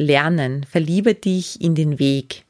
[0.00, 2.44] Lernen, verliebe dich in den Weg.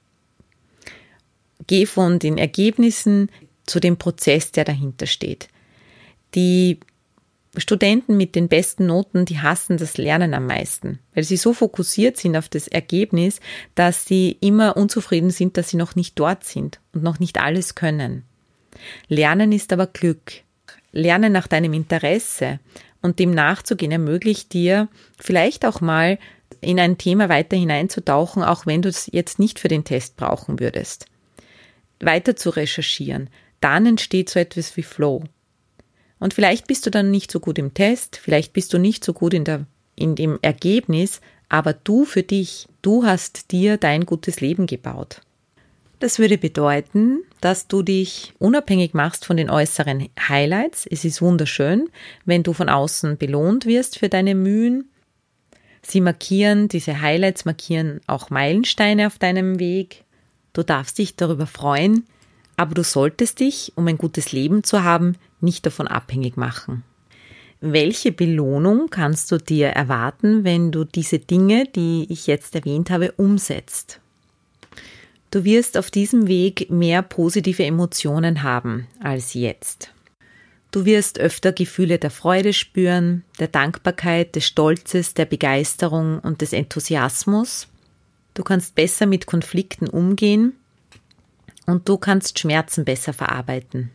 [1.67, 3.31] Geh von den Ergebnissen
[3.67, 5.49] zu dem Prozess, der dahinter steht.
[6.35, 6.81] Die
[7.57, 12.17] Studenten mit den besten Noten, die hassen das Lernen am meisten, weil sie so fokussiert
[12.17, 13.41] sind auf das Ergebnis,
[13.75, 17.75] dass sie immer unzufrieden sind, dass sie noch nicht dort sind und noch nicht alles
[17.75, 18.25] können.
[19.09, 20.33] Lernen ist aber Glück.
[20.93, 22.61] Lernen nach deinem Interesse
[23.03, 26.19] und dem nachzugehen ermöglicht dir vielleicht auch mal
[26.61, 30.61] in ein Thema weiter hineinzutauchen, auch wenn du es jetzt nicht für den Test brauchen
[30.61, 31.07] würdest.
[32.01, 33.31] Weiter zu recherchieren.
[33.61, 35.25] Dann entsteht so etwas wie Flow.
[36.19, 39.13] Und vielleicht bist du dann nicht so gut im Test, vielleicht bist du nicht so
[39.13, 44.41] gut in, der, in dem Ergebnis, aber du für dich, du hast dir dein gutes
[44.41, 45.23] Leben gebaut.
[45.99, 50.87] Das würde bedeuten, dass du dich unabhängig machst von den äußeren Highlights.
[50.91, 51.91] Es ist wunderschön,
[52.25, 54.91] wenn du von außen belohnt wirst für deine Mühen.
[55.83, 60.05] Sie markieren, diese Highlights markieren auch Meilensteine auf deinem Weg.
[60.53, 62.05] Du darfst dich darüber freuen,
[62.57, 66.85] aber du solltest dich, um ein gutes Leben zu haben, nicht davon abhängig machen.
[67.62, 73.12] Welche Belohnung kannst du dir erwarten, wenn du diese Dinge, die ich jetzt erwähnt habe,
[73.12, 74.01] umsetzt?
[75.31, 79.93] Du wirst auf diesem Weg mehr positive Emotionen haben als jetzt.
[80.71, 86.53] Du wirst öfter Gefühle der Freude spüren, der Dankbarkeit, des Stolzes, der Begeisterung und des
[86.53, 87.67] Enthusiasmus.
[88.35, 90.55] Du kannst besser mit Konflikten umgehen
[91.67, 93.91] und du kannst Schmerzen besser verarbeiten.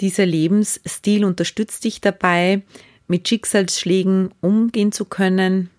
[0.00, 2.62] Dieser Lebensstil unterstützt dich dabei,
[3.06, 5.70] mit Schicksalsschlägen umgehen zu können.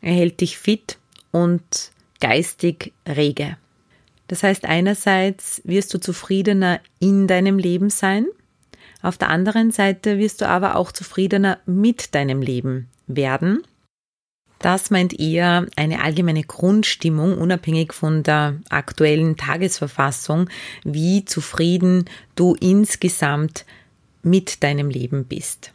[0.00, 0.98] Er hält dich fit
[1.30, 1.62] und
[2.20, 3.56] geistig rege.
[4.28, 8.26] Das heißt, einerseits wirst du zufriedener in deinem Leben sein,
[9.02, 13.62] auf der anderen Seite wirst du aber auch zufriedener mit deinem Leben werden
[14.62, 20.48] das meint eher eine allgemeine Grundstimmung, unabhängig von der aktuellen Tagesverfassung,
[20.84, 22.04] wie zufrieden
[22.36, 23.66] du insgesamt
[24.22, 25.72] mit deinem Leben bist.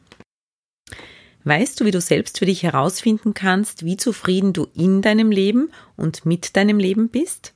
[1.44, 5.70] Weißt du, wie du selbst für dich herausfinden kannst, wie zufrieden du in deinem Leben
[5.98, 7.54] und mit deinem Leben bist?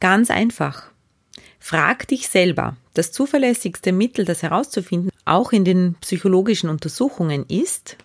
[0.00, 0.90] Ganz einfach.
[1.68, 2.76] Frag dich selber.
[2.94, 7.96] Das zuverlässigste Mittel, das herauszufinden, auch in den psychologischen Untersuchungen ist,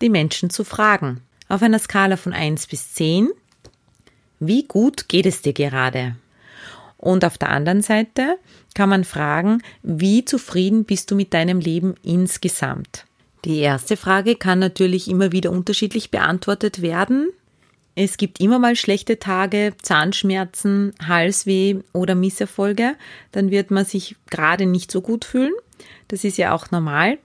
[0.00, 1.20] die Menschen zu fragen.
[1.50, 3.28] Auf einer Skala von 1 bis 10,
[4.40, 6.16] wie gut geht es dir gerade?
[6.96, 8.38] Und auf der anderen Seite
[8.74, 13.04] kann man fragen, wie zufrieden bist du mit deinem Leben insgesamt?
[13.44, 17.28] Die erste Frage kann natürlich immer wieder unterschiedlich beantwortet werden.
[17.96, 22.96] Es gibt immer mal schlechte Tage, Zahnschmerzen, Halsweh oder Misserfolge.
[23.30, 25.52] Dann wird man sich gerade nicht so gut fühlen.
[26.08, 27.18] Das ist ja auch normal.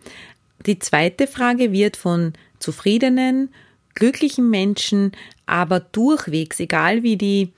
[0.65, 3.49] Die zweite Frage wird von zufriedenen,
[3.95, 5.13] glücklichen Menschen,
[5.45, 7.51] aber durchwegs, egal wie die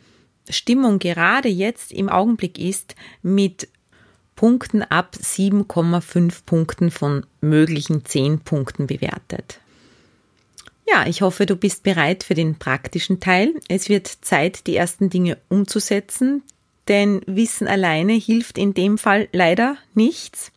[0.49, 3.67] Stimmung gerade jetzt im Augenblick ist, mit
[4.35, 9.60] Punkten ab 7,5 Punkten von möglichen 10 Punkten bewertet.
[10.91, 13.53] Ja, ich hoffe, du bist bereit für den praktischen Teil.
[13.69, 16.43] Es wird Zeit, die ersten Dinge umzusetzen,
[16.89, 20.51] denn Wissen alleine hilft in dem Fall leider nichts.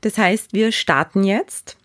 [0.00, 1.76] Das heißt, wir starten jetzt.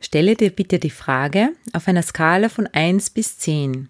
[0.00, 3.88] Stelle dir bitte die Frage auf einer Skala von 1 bis 10.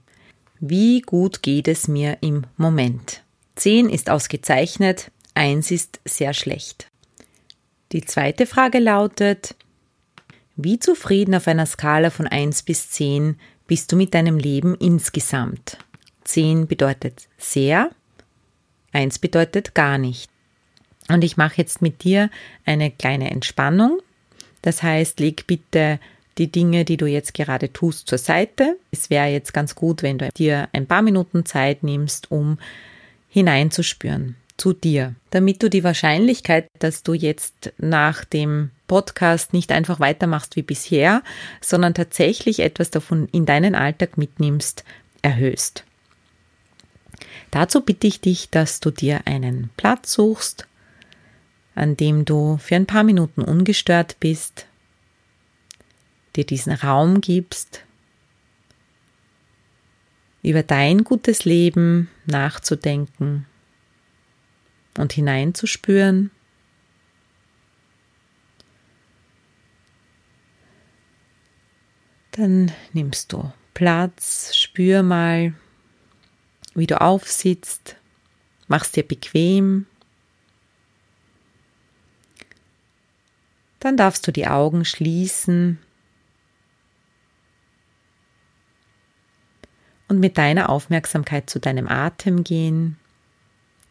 [0.60, 3.22] Wie gut geht es mir im Moment?
[3.56, 6.88] 10 ist ausgezeichnet, 1 ist sehr schlecht.
[7.92, 9.54] Die zweite Frage lautet,
[10.56, 15.78] wie zufrieden auf einer Skala von 1 bis 10 bist du mit deinem Leben insgesamt?
[16.24, 17.90] 10 bedeutet sehr,
[18.92, 20.30] 1 bedeutet gar nicht.
[21.08, 22.30] Und ich mache jetzt mit dir
[22.64, 24.00] eine kleine Entspannung.
[24.62, 25.98] Das heißt, leg bitte
[26.38, 28.78] die Dinge, die du jetzt gerade tust, zur Seite.
[28.90, 32.58] Es wäre jetzt ganz gut, wenn du dir ein paar Minuten Zeit nimmst, um
[33.28, 40.00] hineinzuspüren zu dir, damit du die Wahrscheinlichkeit, dass du jetzt nach dem Podcast nicht einfach
[40.00, 41.22] weitermachst wie bisher,
[41.62, 44.84] sondern tatsächlich etwas davon in deinen Alltag mitnimmst,
[45.22, 45.84] erhöhst.
[47.50, 50.68] Dazu bitte ich dich, dass du dir einen Platz suchst,
[51.74, 54.66] an dem du für ein paar Minuten ungestört bist,
[56.36, 57.84] dir diesen Raum gibst,
[60.42, 63.46] über dein gutes Leben nachzudenken
[64.98, 66.30] und hineinzuspüren.
[72.32, 75.52] Dann nimmst du Platz, spür mal,
[76.74, 77.96] wie du aufsitzt,
[78.68, 79.86] machst dir bequem.
[83.80, 85.78] Dann darfst du die Augen schließen
[90.08, 92.96] und mit deiner Aufmerksamkeit zu deinem Atem gehen,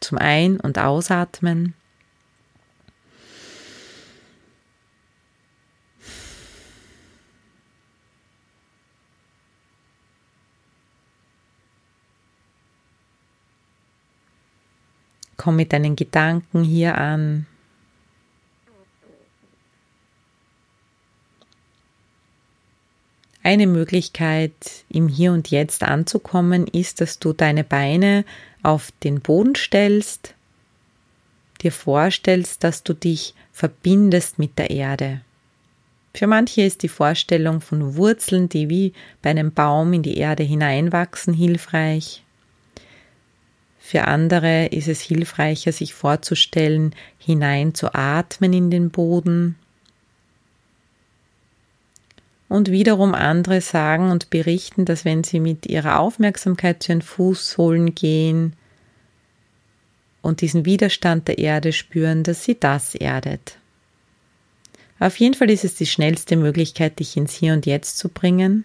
[0.00, 1.74] zum Ein- und Ausatmen.
[15.42, 17.46] Komm mit deinen Gedanken hier an.
[23.42, 24.52] Eine Möglichkeit,
[24.88, 28.24] im Hier und Jetzt anzukommen, ist, dass du deine Beine
[28.62, 30.34] auf den Boden stellst,
[31.62, 35.22] dir vorstellst, dass du dich verbindest mit der Erde.
[36.14, 40.44] Für manche ist die Vorstellung von Wurzeln, die wie bei einem Baum in die Erde
[40.44, 42.21] hineinwachsen, hilfreich.
[43.84, 49.56] Für andere ist es hilfreicher, sich vorzustellen, hinein zu atmen in den Boden.
[52.48, 57.94] Und wiederum andere sagen und berichten, dass wenn sie mit ihrer Aufmerksamkeit zu den Fußsohlen
[57.96, 58.54] gehen
[60.22, 63.58] und diesen Widerstand der Erde spüren, dass sie das erdet.
[65.00, 68.64] Auf jeden Fall ist es die schnellste Möglichkeit, dich ins Hier und Jetzt zu bringen,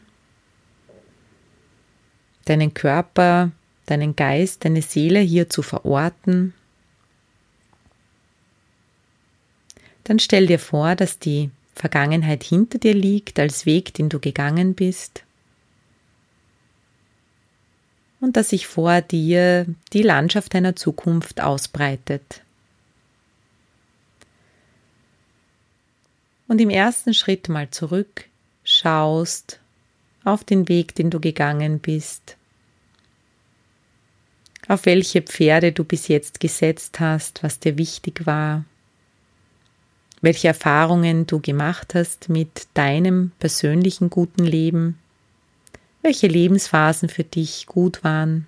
[2.46, 3.52] deinen Körper
[3.88, 6.54] deinen Geist, deine Seele hier zu verorten,
[10.04, 14.74] dann stell dir vor, dass die Vergangenheit hinter dir liegt als Weg, den du gegangen
[14.74, 15.24] bist.
[18.20, 22.42] Und dass sich vor dir die Landschaft deiner Zukunft ausbreitet.
[26.48, 28.26] Und im ersten Schritt mal zurück
[28.64, 29.60] schaust
[30.24, 32.37] auf den Weg, den du gegangen bist,
[34.68, 38.66] auf welche Pferde du bis jetzt gesetzt hast, was dir wichtig war,
[40.22, 45.00] welche Erfahrungen du gemacht hast mit deinem persönlichen guten Leben,
[46.02, 48.48] welche Lebensphasen für dich gut waren.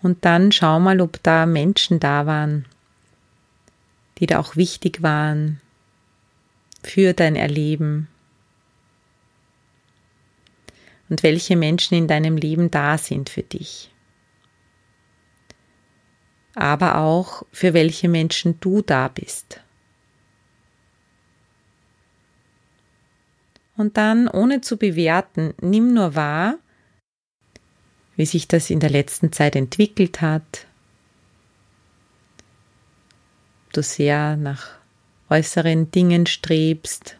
[0.00, 2.64] Und dann schau mal, ob da Menschen da waren,
[4.18, 5.60] die da auch wichtig waren
[6.82, 8.08] für dein Erleben.
[11.10, 13.90] Und welche Menschen in deinem Leben da sind für dich
[16.54, 19.60] aber auch für welche Menschen du da bist.
[23.76, 26.58] Und dann, ohne zu bewerten, nimm nur wahr,
[28.16, 30.66] wie sich das in der letzten Zeit entwickelt hat.
[33.72, 34.70] Du sehr nach
[35.30, 37.16] äußeren Dingen strebst,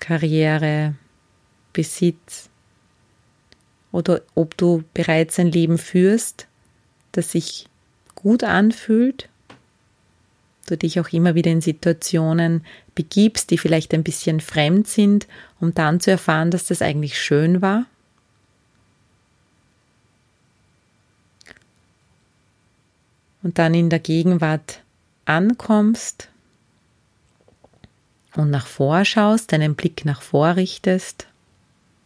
[0.00, 0.94] Karriere,
[1.72, 2.50] Besitz,
[3.92, 6.47] oder ob du bereits ein Leben führst,
[7.12, 7.66] das sich
[8.14, 9.28] gut anfühlt,
[10.66, 15.26] du dich auch immer wieder in Situationen begibst, die vielleicht ein bisschen fremd sind,
[15.60, 17.86] um dann zu erfahren, dass das eigentlich schön war.
[23.42, 24.80] Und dann in der Gegenwart
[25.24, 26.28] ankommst
[28.34, 31.28] und nach vorschaust, deinen Blick nach vorrichtest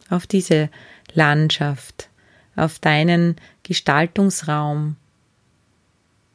[0.09, 0.69] auf diese
[1.13, 2.09] Landschaft,
[2.55, 4.95] auf deinen Gestaltungsraum,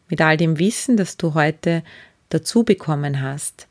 [0.09, 1.83] mit all dem Wissen, das du heute
[2.29, 3.67] dazu bekommen hast.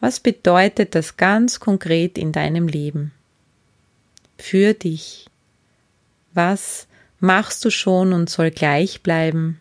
[0.00, 3.12] Was bedeutet das ganz konkret in deinem Leben?
[4.38, 5.26] Für dich.
[6.32, 6.86] Was
[7.18, 9.60] machst du schon und soll gleich bleiben?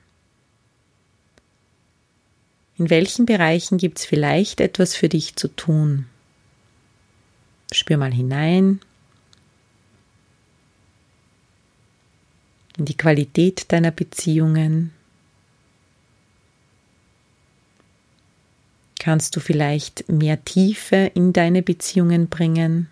[2.77, 6.05] In welchen Bereichen gibt es vielleicht etwas für dich zu tun?
[7.71, 8.79] Spür mal hinein.
[12.77, 14.93] In die Qualität deiner Beziehungen,
[19.07, 22.89] kannst du vielleicht mehr Tiefe in deine Beziehungen bringen?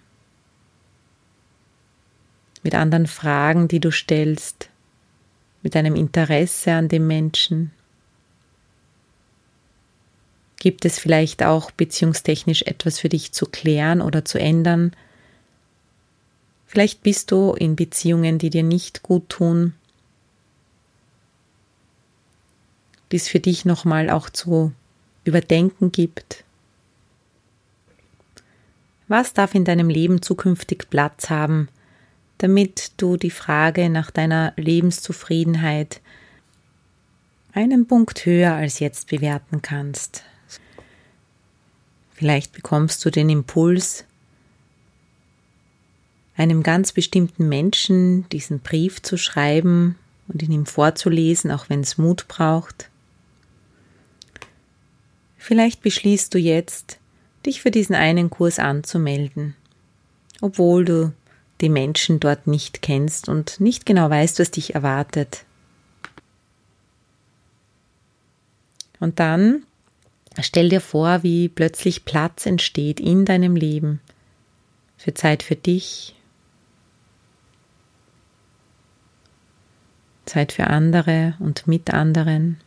[2.64, 4.70] Mit anderen Fragen, die du stellst,
[5.62, 7.72] mit deinem Interesse an dem Menschen?
[10.58, 14.96] Gibt es vielleicht auch beziehungstechnisch etwas für dich zu klären oder zu ändern?
[16.66, 19.74] Vielleicht bist du in Beziehungen, die dir nicht gut tun,
[23.12, 24.72] die es für dich nochmal auch zu
[25.26, 26.44] überdenken gibt.
[29.08, 31.68] Was darf in deinem Leben zukünftig Platz haben,
[32.38, 36.02] damit du die Frage nach deiner Lebenszufriedenheit
[37.54, 40.24] einen Punkt höher als jetzt bewerten kannst?
[42.14, 44.06] Vielleicht bekommst du den Impuls,
[46.38, 49.98] einem ganz bestimmten Menschen diesen Brief zu schreiben
[50.28, 52.90] und ihn ihm vorzulesen, auch wenn es Mut braucht.
[55.46, 56.98] Vielleicht beschließt du jetzt,
[57.46, 59.56] dich für diesen einen Kurs anzumelden,
[60.42, 61.14] obwohl du
[61.62, 65.46] die Menschen dort nicht kennst und nicht genau weißt, was dich erwartet.
[69.00, 69.62] Und dann
[70.42, 74.02] stell dir vor, wie plötzlich Platz entsteht in deinem Leben
[74.98, 76.16] für Zeit für dich,
[80.26, 82.60] Zeit für andere und mit anderen.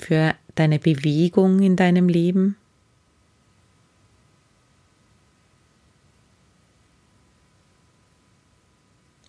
[0.00, 2.56] Für deine Bewegung in deinem Leben.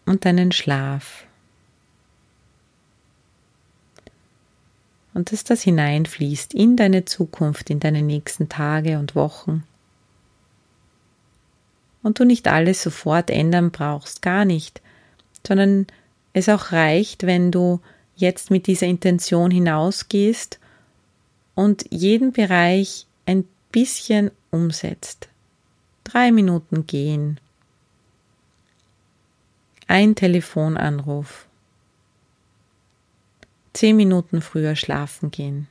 [0.06, 1.26] Und deinen Schlaf.
[5.14, 9.64] Und dass das hineinfließt in deine Zukunft, in deine nächsten Tage und Wochen.
[12.02, 14.82] Und du nicht alles sofort ändern brauchst, gar nicht,
[15.46, 15.88] sondern
[16.34, 17.80] es auch reicht, wenn du
[18.16, 20.60] jetzt mit dieser Intention hinausgehst
[21.56, 25.30] und jeden Bereich ein bisschen umsetzt.
[26.04, 27.40] Drei Minuten gehen.
[29.88, 31.48] Ein Telefonanruf.
[33.74, 35.68] Zehn Minuten früher schlafen gehen.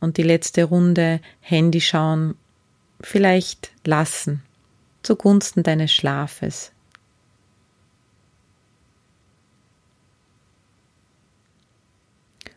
[0.00, 2.36] Und die letzte Runde Handy schauen
[3.00, 4.42] vielleicht lassen
[5.06, 6.72] zugunsten deines Schlafes.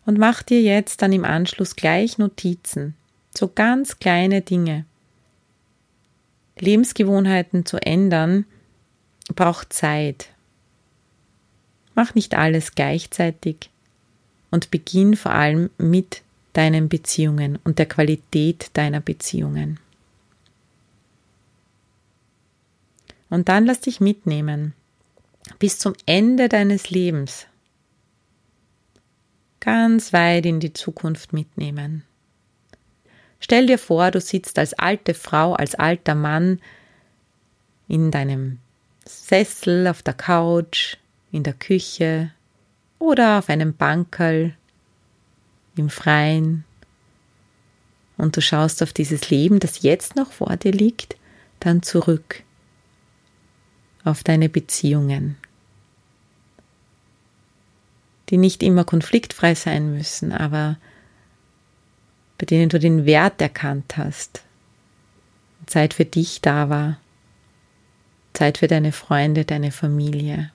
[0.09, 2.95] Und mach dir jetzt dann im Anschluss gleich Notizen,
[3.37, 4.85] so ganz kleine Dinge.
[6.57, 8.45] Lebensgewohnheiten zu ändern
[9.35, 10.29] braucht Zeit.
[11.93, 13.69] Mach nicht alles gleichzeitig
[14.49, 19.79] und beginn vor allem mit deinen Beziehungen und der Qualität deiner Beziehungen.
[23.29, 24.73] Und dann lass dich mitnehmen
[25.59, 27.45] bis zum Ende deines Lebens
[29.59, 32.03] ganz weit in die Zukunft mitnehmen.
[33.39, 36.59] Stell dir vor, du sitzt als alte Frau, als alter Mann
[37.87, 38.59] in deinem
[39.05, 40.97] Sessel, auf der Couch,
[41.31, 42.31] in der Küche
[42.99, 44.55] oder auf einem Bankerl
[45.75, 46.65] im Freien
[48.19, 51.15] und du schaust auf dieses Leben, das jetzt noch vor dir liegt,
[51.61, 52.43] dann zurück
[54.03, 55.37] auf deine Beziehungen,
[58.29, 60.77] die nicht immer konfliktfrei sein müssen, aber
[62.37, 64.43] bei denen du den Wert erkannt hast,
[65.65, 66.99] Zeit für dich da war,
[68.33, 70.51] Zeit für deine Freunde, deine Familie,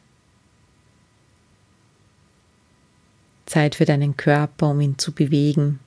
[3.47, 5.81] Zeit für deinen Körper, um ihn zu bewegen.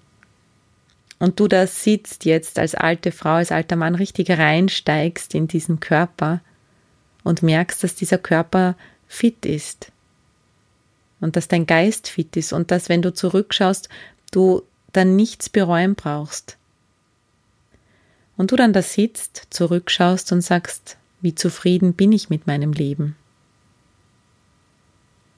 [1.20, 5.80] Und du da sitzt jetzt als alte Frau, als alter Mann richtig reinsteigst in diesen
[5.80, 6.42] Körper
[7.24, 8.76] und merkst, dass dieser Körper
[9.08, 9.92] fit ist,
[11.20, 13.90] und dass dein Geist fit ist und dass, wenn du zurückschaust,
[14.32, 14.64] du
[14.94, 16.58] dann nichts bereuen brauchst.
[18.36, 23.16] Und du dann da sitzt, zurückschaust und sagst, wie zufrieden bin ich mit meinem Leben.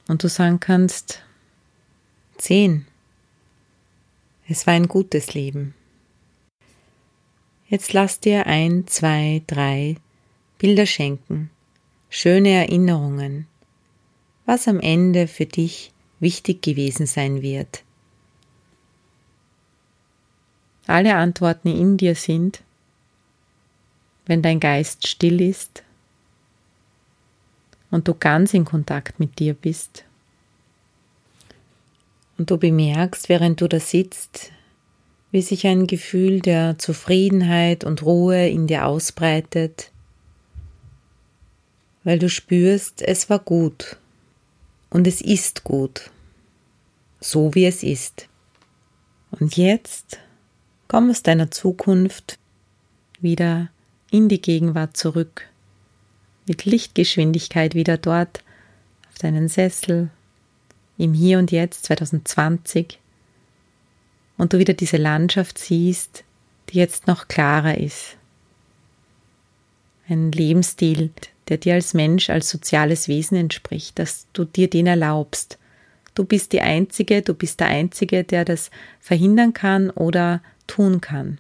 [0.08, 1.22] Und du sagen kannst,
[2.38, 2.86] zehn.
[4.48, 5.76] Es war ein gutes Leben.
[7.68, 9.98] Jetzt lass dir ein, zwei, drei
[10.58, 11.52] Bilder schenken,
[12.10, 13.48] schöne Erinnerungen,
[14.50, 17.84] was am Ende für dich wichtig gewesen sein wird.
[20.88, 22.64] Alle Antworten in dir sind,
[24.26, 25.84] wenn dein Geist still ist
[27.92, 30.04] und du ganz in Kontakt mit dir bist.
[32.40, 34.50] Und du bemerkst, während du da sitzt,
[35.30, 39.92] wie sich ein Gefühl der Zufriedenheit und Ruhe in dir ausbreitet,
[42.04, 43.99] weil du spürst, es war gut
[44.90, 46.10] und es ist gut,
[47.20, 48.28] so wie es ist.
[49.32, 50.20] Und jetzt
[50.88, 52.40] komm aus deiner Zukunft
[53.20, 53.70] wieder
[54.12, 55.48] in die Gegenwart zurück,
[56.48, 58.44] mit Lichtgeschwindigkeit wieder dort
[59.10, 60.10] auf deinen Sessel,
[60.98, 63.00] im Hier und Jetzt 2020
[64.38, 66.24] und du wieder diese Landschaft siehst,
[66.70, 68.18] die jetzt noch klarer ist.
[70.08, 71.12] Ein Lebensstil,
[71.50, 75.58] der dir als Mensch, als soziales Wesen entspricht, dass du dir den erlaubst.
[76.16, 81.40] Du bist die Einzige, du bist der Einzige, der das verhindern kann oder tun kann.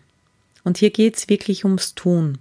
[0.63, 2.37] Und hier geht es wirklich ums Tun.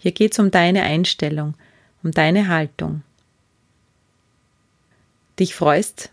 [0.00, 1.54] Hier geht es um deine Einstellung,
[2.02, 3.02] um deine Haltung.
[5.38, 6.10] Dich freust,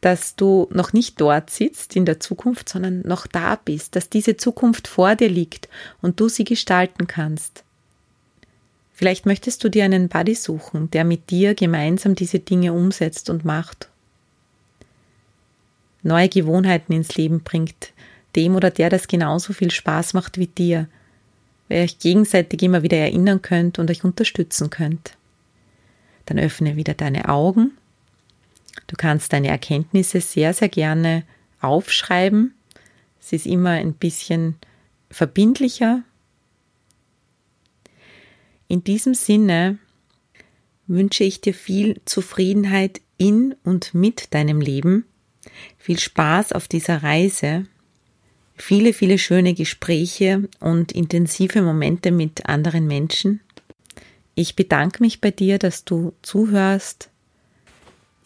[0.00, 4.36] dass du noch nicht dort sitzt in der Zukunft, sondern noch da bist, dass diese
[4.36, 5.68] Zukunft vor dir liegt
[6.00, 7.64] und du sie gestalten kannst.
[8.98, 13.44] Vielleicht möchtest du dir einen Buddy suchen, der mit dir gemeinsam diese Dinge umsetzt und
[13.44, 13.88] macht.
[16.02, 17.92] Neue Gewohnheiten ins Leben bringt,
[18.34, 20.88] dem oder der das genauso viel Spaß macht wie dir,
[21.68, 25.16] wer euch gegenseitig immer wieder erinnern könnt und euch unterstützen könnt.
[26.26, 27.72] Dann öffne wieder deine Augen
[28.88, 31.24] Du kannst deine Erkenntnisse sehr, sehr gerne
[31.60, 32.54] aufschreiben.
[33.20, 34.56] Es ist immer ein bisschen
[35.10, 36.02] verbindlicher.
[38.68, 39.78] In diesem Sinne
[40.86, 45.06] wünsche ich dir viel Zufriedenheit in und mit deinem Leben,
[45.78, 47.64] viel Spaß auf dieser Reise,
[48.56, 53.40] viele, viele schöne Gespräche und intensive Momente mit anderen Menschen.
[54.34, 57.08] Ich bedanke mich bei dir, dass du zuhörst,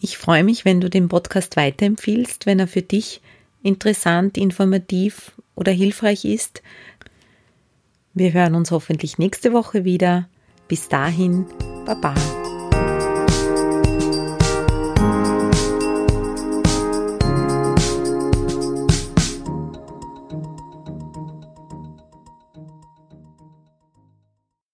[0.01, 3.21] ich freue mich, wenn du den Podcast weiterempfiehlst, wenn er für dich
[3.63, 6.61] interessant, informativ oder hilfreich ist.
[8.13, 10.27] Wir hören uns hoffentlich nächste Woche wieder.
[10.67, 11.45] Bis dahin,
[11.85, 12.13] Baba.